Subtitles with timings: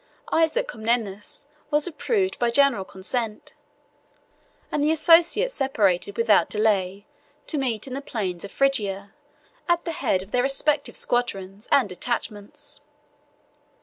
[0.31, 3.53] Isaac Comnenus was approved by general consent,
[4.71, 7.05] and the associates separated without delay
[7.45, 9.13] to meet in the plains of Phrygia
[9.69, 12.81] at the head of their respective squadrons and detachments.